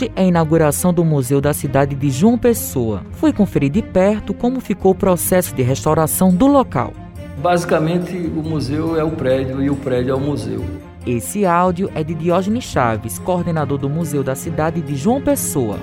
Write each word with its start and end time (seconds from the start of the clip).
Hoje 0.00 0.12
é 0.16 0.22
a 0.22 0.24
inauguração 0.24 0.94
do 0.94 1.04
Museu 1.04 1.42
da 1.42 1.52
cidade 1.52 1.94
de 1.94 2.10
João 2.10 2.38
Pessoa. 2.38 3.02
Fui 3.12 3.34
conferir 3.34 3.68
de 3.68 3.82
perto 3.82 4.32
como 4.32 4.58
ficou 4.58 4.92
o 4.92 4.94
processo 4.94 5.54
de 5.54 5.62
restauração 5.62 6.34
do 6.34 6.46
local. 6.46 6.94
Basicamente, 7.36 8.16
o 8.16 8.42
museu 8.42 8.98
é 8.98 9.04
o 9.04 9.10
prédio 9.10 9.62
e 9.62 9.68
o 9.68 9.76
prédio 9.76 10.12
é 10.12 10.14
o 10.14 10.20
museu. 10.20 10.64
Esse 11.06 11.44
áudio 11.44 11.90
é 11.94 12.02
de 12.02 12.14
Diógenes 12.14 12.64
Chaves, 12.64 13.18
coordenador 13.18 13.76
do 13.76 13.90
Museu 13.90 14.22
da 14.22 14.34
cidade 14.34 14.80
de 14.80 14.96
João 14.96 15.20
Pessoa. 15.20 15.76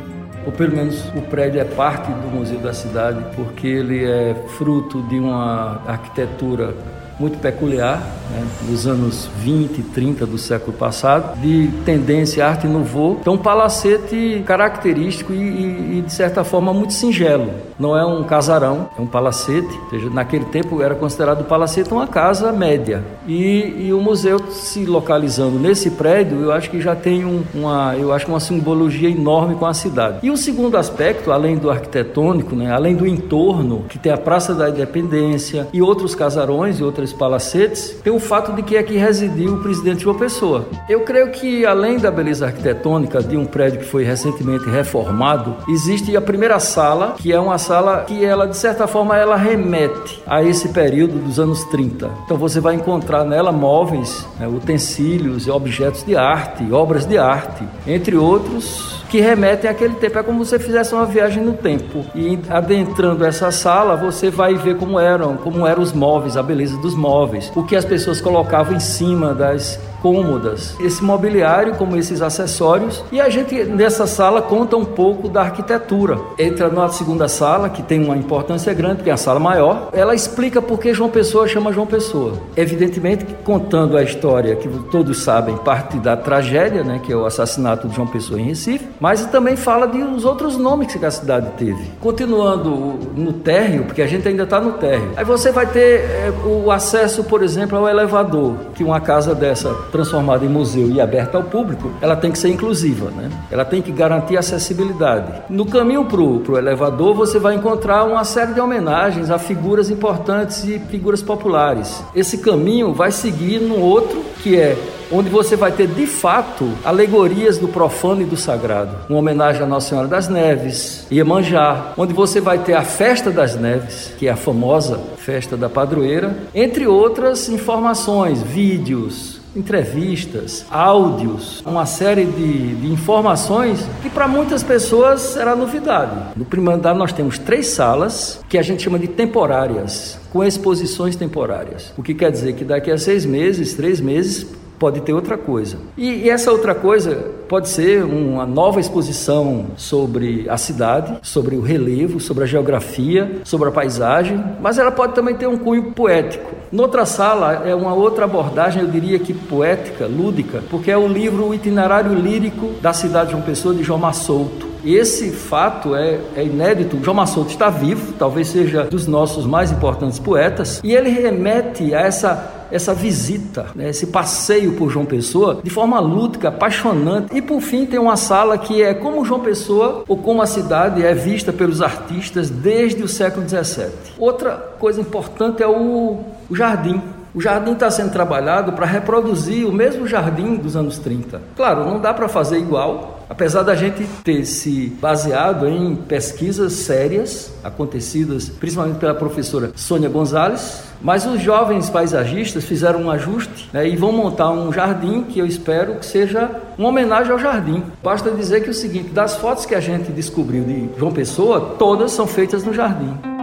Ou 0.47 0.52
pelo 0.52 0.75
menos 0.75 1.07
o 1.10 1.21
prédio 1.21 1.61
é 1.61 1.65
parte 1.65 2.11
do 2.11 2.36
Museu 2.36 2.57
da 2.57 2.74
cidade, 2.74 3.24
porque 3.36 3.68
ele 3.68 4.04
é 4.04 4.34
fruto 4.57 5.00
de 5.04 5.20
uma 5.20 5.79
arquitetura 5.86 6.74
muito 7.20 7.40
peculiar, 7.40 8.00
né, 8.32 8.46
dos 8.70 8.86
anos 8.86 9.30
20 9.39 9.80
e 9.80 9.84
30 9.84 10.25
do 10.25 10.38
século 10.38 10.74
passado, 10.74 11.39
de 11.39 11.70
tendência 11.86 12.46
arte 12.46 12.68
nouveau. 12.68 13.18
Então, 13.20 13.34
um 13.34 13.38
palacete 13.38 14.44
característico 14.46 15.34
e, 15.34 15.38
e, 15.38 15.98
e, 15.98 16.02
de 16.02 16.14
certa 16.14 16.44
forma, 16.44 16.74
muito 16.74 16.94
singelo. 16.94 17.52
Não 17.80 17.98
é 17.98 18.06
um 18.06 18.24
casarão, 18.24 18.89
é 18.98 19.02
um 19.02 19.08
palacete. 19.08 19.80
Ou 19.86 19.89
seja, 19.92 20.10
naquele 20.10 20.46
tempo 20.46 20.82
era 20.82 20.96
considerado 20.96 21.42
o 21.42 21.44
palacete 21.44 21.92
uma 21.92 22.08
casa 22.08 22.52
média. 22.52 23.04
E, 23.28 23.88
e, 23.88 23.94
o 23.94 24.00
museu 24.00 24.39
se 24.52 24.86
localizando 24.86 25.60
nesse 25.60 25.92
prédio, 25.92 26.42
eu 26.42 26.52
acho 26.52 26.70
que 26.70 26.82
já 26.82 26.96
tem 26.96 27.25
um, 27.25 27.44
uma, 27.54 27.96
eu 27.96 28.11
acho 28.11 28.28
uma 28.28 28.39
simbologia 28.39 29.10
enorme 29.10 29.56
com 29.56 29.66
a 29.66 29.74
cidade. 29.74 30.20
E 30.24 30.32
o 30.32 30.38
segundo 30.38 30.78
aspecto, 30.78 31.32
além 31.32 31.58
do 31.58 31.70
arquitetônico, 31.70 32.56
né, 32.56 32.72
além 32.72 32.95
do 32.95 33.06
entorno, 33.06 33.86
que 33.89 33.97
tem 33.97 34.11
a 34.11 34.17
Praça 34.17 34.53
da 34.53 34.70
Independência 34.70 35.67
e 35.72 35.81
outros 35.81 36.16
casarões 36.16 36.80
e 36.80 36.84
outras 36.84 37.06
palacetes, 37.14 37.95
tem 38.03 38.14
o 38.14 38.20
fato 38.20 38.53
de 38.53 38.61
que 38.61 38.78
aqui 38.78 38.97
residiu 38.97 39.56
o 39.56 39.61
presidente 39.61 40.03
João 40.03 40.17
Pessoa. 40.17 40.67
Eu 40.89 41.02
creio 41.02 41.31
que, 41.31 41.66
além 41.66 41.97
da 41.97 42.11
beleza 42.11 42.45
arquitetônica 42.45 43.22
de 43.22 43.38
um 43.38 43.45
prédio 43.45 43.80
que 43.80 43.86
foi 43.86 44.03
recentemente 44.03 44.69
reformado, 44.69 45.55
existe 45.69 46.16
a 46.16 46.22
primeira 46.22 46.59
sala, 46.59 47.16
que 47.17 47.31
é 47.31 47.39
uma 47.39 47.58
sala 47.58 48.03
que 48.05 48.23
ela, 48.23 48.47
de 48.47 48.58
certa 48.58 48.88
forma, 48.88 49.17
ela 49.17 49.35
remete 49.35 50.22
a 50.25 50.44
esse 50.44 50.69
período 50.69 51.19
dos 51.19 51.39
anos 51.39 51.63
30. 51.66 52.09
Então 52.25 52.38
você 52.38 52.59
vai 52.59 52.75
encontrar 52.75 53.23
nela 53.23 53.52
móveis, 53.52 54.28
né, 54.39 54.47
utensílios, 54.47 55.47
objetos 55.47 56.03
de 56.03 56.16
arte, 56.16 56.72
obras 56.72 57.05
de 57.05 57.17
arte, 57.17 57.63
entre 57.85 58.16
outros 58.16 58.97
que 59.09 59.19
remetem 59.19 59.69
àquele 59.69 59.95
tempo. 59.95 60.19
É 60.19 60.23
como 60.23 60.44
se 60.44 60.52
você 60.52 60.59
fizesse 60.59 60.94
uma 60.94 61.05
viagem 61.05 61.44
no 61.44 61.53
tempo. 61.53 62.05
E 62.16 62.39
adentrando 62.50 63.25
essa 63.25 63.52
sala, 63.52 63.95
você 63.95 64.30
vai 64.30 64.55
ver 64.55 64.77
como 64.77 65.00
eram, 65.00 65.38
como 65.38 65.66
eram 65.66 65.81
os 65.81 65.94
móveis, 65.94 66.38
a 66.38 66.44
beleza 66.44 66.77
dos 66.77 66.95
móveis, 66.95 67.52
o 67.55 67.63
que 67.63 67.75
as 67.75 67.85
pessoas 67.85 68.22
colocavam 68.22 68.75
em 68.75 68.80
cima 68.80 69.33
das 69.33 69.80
cômodas, 70.02 70.76
esse 70.80 71.03
mobiliário 71.03 71.76
como 71.76 71.95
esses 71.95 72.22
acessórios. 72.22 73.03
E 73.12 73.20
a 73.20 73.30
gente 73.30 73.64
nessa 73.64 74.08
sala 74.08 74.42
conta 74.42 74.78
um 74.78 74.86
pouco 74.86 75.28
da 75.30 75.42
arquitetura. 75.42 76.20
Entra 76.38 76.70
na 76.70 76.90
segunda 76.90 77.28
sala, 77.28 77.70
que 77.70 77.81
tem 77.81 78.03
uma 78.03 78.16
importância 78.16 78.73
grande, 78.73 79.03
que 79.03 79.09
é 79.09 79.14
a 79.14 79.18
sala 79.18 79.40
maior. 79.40 79.90
Ela 79.94 80.16
explica 80.16 80.62
por 80.62 80.80
que 80.80 80.94
João 80.94 81.09
Pessoa 81.09 81.48
chama 81.48 81.72
João 81.72 81.88
Pessoa. 81.88 82.34
Evidentemente 82.56 83.25
contando 83.44 83.98
a 83.98 84.03
história 84.03 84.56
que 84.56 84.68
todos 84.92 85.23
sabem, 85.23 85.56
parte 85.58 85.98
da 85.98 86.16
tragédia, 86.16 86.84
né, 86.84 87.00
que 87.03 87.12
é 87.12 87.16
o 87.16 87.25
assassinato 87.25 87.88
de 87.88 87.95
João 87.95 88.08
Pessoa 88.08 88.40
em 88.40 88.45
Recife, 88.45 88.88
mas 89.00 89.25
também 89.28 89.56
fala 89.56 89.88
de 89.88 90.02
os 90.02 90.25
outros 90.25 90.58
nomes 90.58 90.94
que 90.94 91.06
a 91.06 91.12
cidade 91.12 91.50
teve. 91.58 91.92
Continuando 92.00 93.00
no 93.16 93.34
térreo, 93.34 93.84
porque 93.86 94.02
a 94.02 94.08
gente 94.08 94.28
ainda 94.28 94.44
está 94.44 94.59
no 94.59 94.73
térreo. 94.73 95.12
Aí 95.16 95.25
você 95.25 95.52
vai 95.52 95.66
ter 95.66 96.02
é, 96.02 96.34
o 96.45 96.72
acesso, 96.72 97.23
por 97.23 97.44
exemplo, 97.44 97.78
ao 97.78 97.88
elevador, 97.88 98.56
que 98.73 98.84
uma 98.84 99.00
casa 99.00 99.34
dessa 99.34 99.73
transformada 99.91 100.45
em 100.45 100.49
museu 100.49 100.89
e 100.89 100.99
aberta 100.99 101.38
ao 101.38 101.43
público, 101.43 101.91
ela 102.02 102.16
tem 102.16 102.31
que 102.31 102.39
ser 102.39 102.49
inclusiva, 102.49 103.11
né? 103.11 103.30
Ela 103.52 103.66
tem 103.66 103.81
que 103.81 103.91
garantir 103.91 104.38
acessibilidade. 104.38 105.41
No 105.50 105.66
caminho 105.66 106.06
para 106.06 106.22
o 106.22 106.57
elevador, 106.57 107.13
você 107.13 107.39
vai 107.39 107.56
encontrar 107.56 108.03
uma 108.03 108.23
série 108.23 108.53
de 108.53 108.59
homenagens 108.59 109.29
a 109.29 109.38
figuras 109.38 109.89
importantes 109.89 110.63
e 110.63 110.79
figuras 110.79 111.22
populares. 111.22 112.03
Esse 112.16 112.39
caminho 112.39 112.94
vai 112.94 113.12
seguir 113.12 113.59
no 113.59 113.79
outro, 113.79 114.23
que 114.44 114.56
é 114.56 114.78
onde 115.12 115.29
você 115.29 115.56
vai 115.56 115.72
ter 115.72 115.88
de 115.88 116.06
fato 116.06 116.69
alegorias 116.83 117.57
do 117.57 117.67
profano 117.67 118.22
e 118.22 118.25
do 118.25 118.38
sagrado. 118.38 118.95
Uma 119.09 119.19
homenagem 119.19 119.62
à 119.62 119.66
Nossa 119.66 119.89
Senhora 119.89 120.07
das 120.07 120.28
Neves, 120.28 121.07
Iemanjá, 121.12 121.94
onde 121.97 122.13
você 122.13 122.41
vai 122.41 122.59
ter 122.59 122.73
a 122.73 122.83
Festa 122.83 123.31
das 123.31 123.56
Neves, 123.56 124.13
que 124.17 124.28
é 124.28 124.31
a 124.31 124.35
famosa 124.35 125.00
festa 125.17 125.56
da 125.57 125.69
padroeira, 125.69 126.35
entre 126.53 126.88
outras 126.88 127.50
informações, 127.50 128.41
vídeos, 128.41 129.37
entrevistas, 129.57 130.66
áudios, 130.69 131.63
uma 131.66 131.85
série 131.85 132.25
de, 132.25 132.75
de 132.75 132.88
informações 132.91 133.84
que 134.01 134.09
para 134.09 134.28
muitas 134.28 134.62
pessoas 134.63 135.35
era 135.35 135.56
novidade. 135.56 136.16
No 136.35 136.45
primeiro 136.45 136.78
andar 136.78 136.94
nós 136.94 137.12
temos 137.12 137.40
três 137.40 137.68
salas 137.68 138.40
que 138.47 138.57
a 138.57 138.62
gente 138.62 138.84
chama 138.84 139.00
de 139.00 139.07
temporárias, 139.07 140.19
com 140.31 140.44
exposições 140.44 141.16
temporárias. 141.16 141.94
O 141.97 142.03
que 142.03 142.13
quer 142.13 142.31
dizer 142.31 142.53
que 142.53 142.63
daqui 142.63 142.91
a 142.91 142.97
seis 142.97 143.25
meses, 143.25 143.73
três 143.73 144.00
meses, 144.00 144.45
pode 144.78 145.01
ter 145.01 145.13
outra 145.13 145.38
coisa. 145.38 145.78
E, 145.97 146.25
e, 146.25 146.29
essa 146.29 146.51
outra 146.51 146.75
coisa 146.75 147.31
pode 147.47 147.69
ser 147.69 148.03
uma 148.03 148.46
nova 148.46 148.80
exposição 148.80 149.68
sobre 149.75 150.46
a 150.50 150.58
cidade, 150.58 151.18
sobre 151.22 151.56
o 151.56 151.62
relevo, 151.62 152.19
sobre 152.19 152.44
a 152.44 152.47
geografia, 152.47 153.41
sobre 153.44 153.69
a 153.69 153.72
paisagem, 153.72 154.44
mas 154.62 154.78
ela 154.78 154.91
pode 154.91 155.13
também 155.13 155.35
ter 155.35 155.47
um 155.47 155.57
cunho 155.57 155.91
poético. 155.91 156.52
Noutra 156.72 157.06
sala 157.06 157.63
é 157.66 157.74
uma 157.74 157.94
outra 157.94 158.25
abordagem, 158.25 158.81
eu 158.81 158.90
diria 158.90 159.18
que 159.19 159.34
poética, 159.34 160.06
lúdica, 160.06 160.62
porque 160.69 160.91
é 160.91 160.97
o 160.97 161.07
livro 161.07 161.47
O 161.47 161.53
Itinerário 161.53 162.13
Lírico 162.13 162.72
da 162.81 162.91
Cidade 162.91 163.28
de 163.28 163.31
João 163.31 163.44
Pessoa, 163.44 163.74
de 163.74 163.84
João 163.84 164.00
Massolto. 164.00 164.68
Esse 164.86 165.31
fato 165.31 165.96
é, 165.96 166.19
é 166.36 166.44
inédito. 166.44 167.00
João 167.03 167.16
Massolto 167.16 167.52
está 167.52 167.69
vivo, 167.69 168.13
talvez 168.13 168.50
seja 168.50 168.84
dos 168.84 169.07
nossos 169.07 169.46
mais 169.46 169.72
importantes 169.72 170.19
poetas, 170.19 170.81
e 170.84 170.94
ele 170.94 171.09
remete 171.09 171.94
a 171.94 172.02
essa 172.02 172.56
essa 172.72 172.94
visita, 172.94 173.67
né, 173.75 173.89
esse 173.89 174.07
passeio 174.07 174.73
por 174.73 174.89
João 174.89 175.05
Pessoa 175.05 175.59
de 175.63 175.69
forma 175.69 176.00
lúdica, 176.00 176.50
apaixonante. 176.50 177.35
E 177.35 177.41
por 177.41 177.61
fim 177.61 177.85
tem 177.85 178.00
uma 178.00 178.16
sala 178.16 178.57
que 178.57 178.81
é 178.81 178.94
como 178.94 179.25
João 179.25 179.39
Pessoa 179.39 180.03
ou 180.07 180.17
como 180.17 180.41
a 180.41 180.45
cidade 180.45 181.03
é 181.03 181.13
vista 181.13 181.53
pelos 181.53 181.81
artistas 181.81 182.50
desde 182.50 183.03
o 183.03 183.07
século 183.07 183.47
XVII. 183.47 183.88
Outra 184.17 184.51
coisa 184.79 185.01
importante 185.01 185.61
é 185.63 185.67
o, 185.67 186.19
o 186.50 186.56
jardim. 186.56 187.01
O 187.33 187.41
jardim 187.41 187.73
está 187.73 187.91
sendo 187.91 188.11
trabalhado 188.11 188.73
para 188.73 188.85
reproduzir 188.85 189.67
o 189.67 189.72
mesmo 189.72 190.07
jardim 190.07 190.56
dos 190.56 190.75
anos 190.75 190.97
30. 190.97 191.39
Claro, 191.56 191.85
não 191.85 192.00
dá 192.00 192.13
para 192.13 192.27
fazer 192.27 192.57
igual, 192.57 193.16
apesar 193.29 193.63
da 193.63 193.75
gente 193.75 194.03
ter 194.23 194.45
se 194.45 194.95
baseado 195.01 195.67
em 195.67 195.95
pesquisas 195.95 196.73
sérias, 196.73 197.51
acontecidas 197.63 198.49
principalmente 198.49 198.97
pela 198.97 199.13
professora 199.13 199.71
Sônia 199.75 200.09
Gonzalez, 200.09 200.83
mas 201.01 201.25
os 201.25 201.41
jovens 201.41 201.89
paisagistas 201.89 202.65
fizeram 202.65 203.03
um 203.03 203.11
ajuste 203.11 203.69
né, 203.71 203.88
e 203.88 203.95
vão 203.95 204.11
montar 204.11 204.51
um 204.51 204.71
jardim 204.73 205.23
que 205.23 205.39
eu 205.39 205.45
espero 205.45 205.95
que 205.95 206.05
seja 206.05 206.49
uma 206.77 206.89
homenagem 206.89 207.31
ao 207.31 207.39
jardim. 207.39 207.83
Basta 208.03 208.31
dizer 208.31 208.61
que 208.61 208.67
é 208.67 208.71
o 208.71 208.73
seguinte: 208.73 209.09
das 209.09 209.35
fotos 209.35 209.65
que 209.65 209.75
a 209.75 209.79
gente 209.79 210.11
descobriu 210.11 210.63
de 210.63 210.89
João 210.97 211.11
Pessoa, 211.11 211.75
todas 211.77 212.11
são 212.11 212.25
feitas 212.25 212.63
no 212.63 212.73
jardim. 212.73 213.37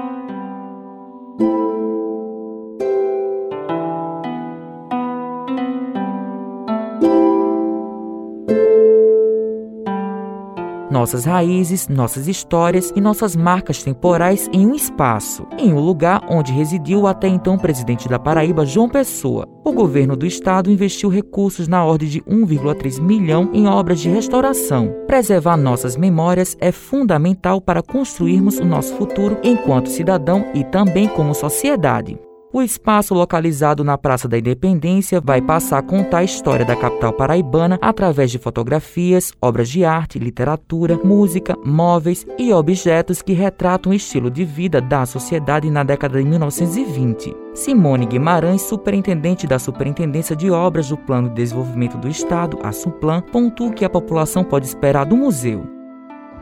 Nossas 11.04 11.26
raízes, 11.26 11.86
nossas 11.86 12.26
histórias 12.26 12.90
e 12.96 13.00
nossas 13.00 13.36
marcas 13.36 13.82
temporais 13.82 14.48
em 14.54 14.66
um 14.66 14.74
espaço, 14.74 15.46
em 15.58 15.70
um 15.70 15.78
lugar 15.78 16.24
onde 16.30 16.50
residiu 16.50 17.02
o 17.02 17.06
até 17.06 17.28
então 17.28 17.58
presidente 17.58 18.08
da 18.08 18.18
Paraíba, 18.18 18.64
João 18.64 18.88
Pessoa. 18.88 19.46
O 19.62 19.70
governo 19.70 20.16
do 20.16 20.24
estado 20.24 20.70
investiu 20.70 21.10
recursos 21.10 21.68
na 21.68 21.84
ordem 21.84 22.08
de 22.08 22.22
1,3 22.22 23.02
milhão 23.02 23.50
em 23.52 23.66
obras 23.66 24.00
de 24.00 24.08
restauração. 24.08 24.94
Preservar 25.06 25.58
nossas 25.58 25.94
memórias 25.94 26.56
é 26.58 26.72
fundamental 26.72 27.60
para 27.60 27.82
construirmos 27.82 28.58
o 28.58 28.64
nosso 28.64 28.94
futuro 28.94 29.36
enquanto 29.44 29.90
cidadão 29.90 30.46
e 30.54 30.64
também 30.64 31.06
como 31.06 31.34
sociedade. 31.34 32.18
O 32.54 32.62
espaço 32.62 33.14
localizado 33.14 33.82
na 33.82 33.98
Praça 33.98 34.28
da 34.28 34.38
Independência 34.38 35.20
vai 35.20 35.42
passar 35.42 35.78
a 35.78 35.82
contar 35.82 36.18
a 36.18 36.24
história 36.24 36.64
da 36.64 36.76
capital 36.76 37.12
paraibana 37.12 37.80
através 37.82 38.30
de 38.30 38.38
fotografias, 38.38 39.32
obras 39.42 39.68
de 39.68 39.84
arte, 39.84 40.20
literatura, 40.20 40.96
música, 41.02 41.58
móveis 41.64 42.24
e 42.38 42.52
objetos 42.52 43.20
que 43.22 43.32
retratam 43.32 43.90
o 43.90 43.94
estilo 43.94 44.30
de 44.30 44.44
vida 44.44 44.80
da 44.80 45.04
sociedade 45.04 45.68
na 45.68 45.82
década 45.82 46.16
de 46.16 46.28
1920. 46.28 47.34
Simone 47.54 48.06
Guimarães, 48.06 48.62
superintendente 48.62 49.48
da 49.48 49.58
Superintendência 49.58 50.36
de 50.36 50.48
Obras 50.48 50.88
do 50.88 50.96
Plano 50.96 51.30
de 51.30 51.34
Desenvolvimento 51.34 51.98
do 51.98 52.06
Estado, 52.06 52.60
a 52.62 52.70
SUPLAN, 52.70 53.20
pontua 53.32 53.72
que 53.72 53.84
a 53.84 53.90
população 53.90 54.44
pode 54.44 54.66
esperar 54.66 55.04
do 55.06 55.16
museu 55.16 55.73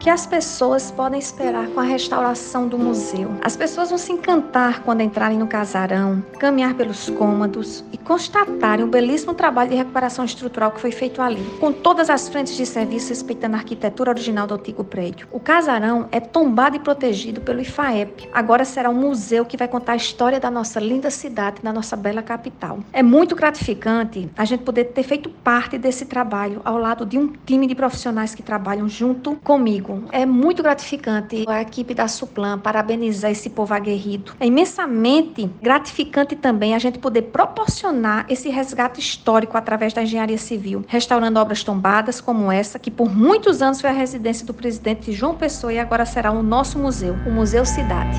que 0.03 0.11
as 0.11 0.27
pessoas 0.27 0.91
podem 0.91 1.21
esperar 1.21 1.69
com 1.69 1.79
a 1.79 1.85
restauração 1.85 2.67
do 2.67 2.77
museu? 2.77 3.31
As 3.41 3.57
pessoas 3.57 3.89
vão 3.89 3.97
se 3.97 4.11
encantar 4.11 4.83
quando 4.83 5.01
entrarem 5.01 5.39
no 5.39 5.47
casarão, 5.47 6.21
caminhar 6.41 6.75
pelos 6.75 7.09
cômodos 7.11 7.85
e 7.93 7.97
constatarem 7.97 8.85
o 8.85 8.89
belíssimo 8.89 9.33
trabalho 9.33 9.71
de 9.71 9.77
recuperação 9.77 10.25
estrutural 10.25 10.73
que 10.73 10.81
foi 10.81 10.91
feito 10.91 11.23
ali, 11.23 11.41
com 11.61 11.73
todas 11.73 12.11
as 12.11 12.29
frentes 12.29 12.57
de 12.57 12.67
serviço 12.67 13.11
respeitando 13.11 13.55
a 13.55 13.61
arquitetura 13.61 14.11
original 14.11 14.45
do 14.45 14.55
antigo 14.55 14.83
prédio. 14.83 15.29
O 15.31 15.39
casarão 15.39 16.09
é 16.11 16.19
tombado 16.19 16.75
e 16.75 16.81
protegido 16.81 17.41
pelo 17.41 17.61
IFAEP. 17.61 18.29
Agora 18.33 18.65
será 18.65 18.91
um 18.91 18.95
museu 18.95 19.45
que 19.45 19.57
vai 19.57 19.69
contar 19.69 19.93
a 19.93 19.97
história 19.97 20.41
da 20.41 20.51
nossa 20.51 20.81
linda 20.81 21.11
cidade, 21.11 21.63
da 21.63 21.73
nossa 21.73 21.95
bela 21.95 22.23
capital. 22.23 22.81
É 22.93 23.05
muito 23.05 23.37
gratificante 23.37 24.29
a 24.37 24.45
gente 24.45 24.65
poder 24.65 24.87
ter 24.87 25.05
feito 25.05 25.31
parte 25.31 25.79
desse 25.79 26.07
trabalho 26.07 26.61
ao 26.65 26.77
lado 26.77 27.07
de 27.07 27.17
um 27.17 27.33
time 27.47 27.69
de 27.69 27.77
profissionais 27.77 28.35
que 28.35 28.43
trabalham 28.43 28.89
junto 28.89 29.37
comigo. 29.37 29.92
É 30.11 30.25
muito 30.27 30.63
gratificante 30.63 31.45
a 31.49 31.63
equipe 31.63 31.95
da 31.95 32.09
Suplan 32.09 32.59
parabenizar 32.59 33.31
esse 33.31 33.51
povo 33.51 33.75
aguerrido. 33.75 34.33
É 34.41 34.47
imensamente 34.47 35.51
gratificante 35.61 36.37
também 36.37 36.75
a 36.75 36.79
gente 36.79 36.99
poder 36.99 37.23
proporcionar 37.23 38.27
esse 38.29 38.49
resgate 38.49 39.01
histórico 39.01 39.57
através 39.57 39.93
da 39.93 40.03
engenharia 40.03 40.39
civil, 40.39 40.85
restaurando 40.87 41.39
obras 41.39 41.63
tombadas 41.63 42.21
como 42.21 42.51
essa, 42.51 42.79
que 42.79 42.91
por 42.91 43.15
muitos 43.15 43.63
anos 43.63 43.81
foi 43.81 43.91
a 43.91 43.93
residência 43.93 44.47
do 44.47 44.55
presidente 44.55 45.13
João 45.13 45.35
Pessoa 45.35 45.73
e 45.73 45.79
agora 45.79 46.05
será 46.05 46.31
o 46.33 46.43
nosso 46.43 46.79
museu, 46.79 47.17
o 47.27 47.31
Museu 47.31 47.65
Cidade. 47.65 48.19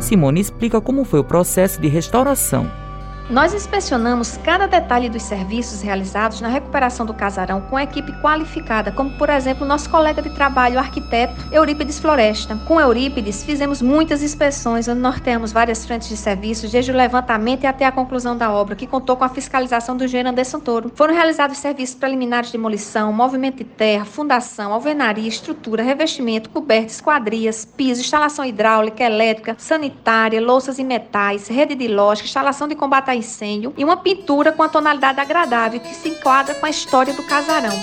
Simone 0.00 0.40
explica 0.40 0.80
como 0.80 1.02
foi 1.04 1.18
o 1.18 1.24
processo 1.24 1.80
de 1.80 1.88
restauração 1.88 2.85
nós 3.28 3.52
inspecionamos 3.52 4.36
cada 4.36 4.68
detalhe 4.68 5.08
dos 5.08 5.24
serviços 5.24 5.82
realizados 5.82 6.40
na 6.40 6.46
recuperação 6.46 7.04
do 7.04 7.12
casarão 7.12 7.60
com 7.60 7.78
equipe 7.78 8.12
qualificada, 8.20 8.92
como 8.92 9.10
por 9.18 9.28
exemplo 9.28 9.66
nosso 9.66 9.90
colega 9.90 10.22
de 10.22 10.30
trabalho, 10.30 10.76
o 10.76 10.78
arquiteto 10.78 11.34
Eurípides 11.50 11.98
Floresta. 11.98 12.56
Com 12.66 12.80
Eurípides, 12.80 13.42
fizemos 13.42 13.82
muitas 13.82 14.22
inspeções, 14.22 14.86
onde 14.86 15.00
norteamos 15.00 15.50
várias 15.50 15.84
frentes 15.84 16.08
de 16.08 16.16
serviços, 16.16 16.70
desde 16.70 16.92
o 16.92 16.96
levantamento 16.96 17.64
até 17.64 17.84
a 17.84 17.90
conclusão 17.90 18.36
da 18.36 18.52
obra, 18.52 18.76
que 18.76 18.86
contou 18.86 19.16
com 19.16 19.24
a 19.24 19.28
fiscalização 19.28 19.96
do 19.96 20.04
engenheiro 20.04 20.28
Anderson 20.28 20.60
Toro. 20.60 20.92
Foram 20.94 21.14
realizados 21.14 21.58
serviços 21.58 21.96
preliminares 21.96 22.50
de 22.50 22.56
demolição, 22.56 23.12
movimento 23.12 23.56
de 23.56 23.64
terra, 23.64 24.04
fundação, 24.04 24.72
alvenaria, 24.72 25.28
estrutura, 25.28 25.82
revestimento, 25.82 26.48
coberta, 26.50 26.92
esquadrias, 26.92 27.64
piso, 27.64 28.02
instalação 28.02 28.44
hidráulica, 28.44 29.02
elétrica, 29.02 29.56
sanitária, 29.58 30.40
louças 30.40 30.78
e 30.78 30.84
metais, 30.84 31.48
rede 31.48 31.74
de 31.74 31.88
lógica, 31.88 32.28
instalação 32.28 32.68
de 32.68 32.76
combate 32.76 33.10
a 33.10 33.15
incêndio 33.16 33.72
e 33.76 33.84
uma 33.84 33.96
pintura 33.96 34.52
com 34.52 34.62
a 34.62 34.68
tonalidade 34.68 35.20
agradável 35.20 35.80
que 35.80 35.94
se 35.94 36.08
enquadra 36.08 36.54
com 36.54 36.66
a 36.66 36.70
história 36.70 37.14
do 37.14 37.22
casarão. 37.22 37.76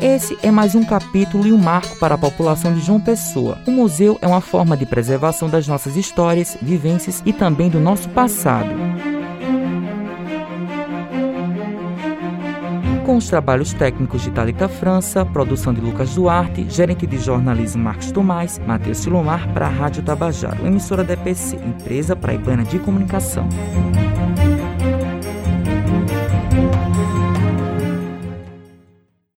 Esse 0.00 0.38
é 0.42 0.50
mais 0.50 0.74
um 0.74 0.84
capítulo 0.84 1.46
e 1.46 1.52
um 1.52 1.56
marco 1.56 1.96
para 1.96 2.14
a 2.14 2.18
população 2.18 2.74
de 2.74 2.80
João 2.80 3.00
Pessoa. 3.00 3.58
O 3.66 3.70
museu 3.70 4.18
é 4.20 4.26
uma 4.26 4.42
forma 4.42 4.76
de 4.76 4.84
preservação 4.84 5.48
das 5.48 5.66
nossas 5.66 5.96
histórias, 5.96 6.58
vivências 6.60 7.22
e 7.24 7.32
também 7.32 7.70
do 7.70 7.80
nosso 7.80 8.08
passado. 8.10 8.68
Com 13.04 13.16
os 13.16 13.28
trabalhos 13.28 13.74
técnicos 13.74 14.22
de 14.22 14.30
Talita 14.30 14.66
França, 14.66 15.24
produção 15.26 15.74
de 15.74 15.80
Lucas 15.80 16.14
Duarte, 16.14 16.68
gerente 16.70 17.06
de 17.06 17.18
jornalismo 17.18 17.82
Marcos 17.82 18.10
Tomás, 18.10 18.58
Matheus 18.66 18.98
Silomar 18.98 19.52
para 19.52 19.66
a 19.66 19.70
Rádio 19.70 20.02
Tabajaro, 20.02 20.66
emissora 20.66 21.04
da 21.04 21.12
EPC, 21.12 21.56
empresa 21.56 22.16
praibana 22.16 22.64
de 22.64 22.78
comunicação. 22.78 23.46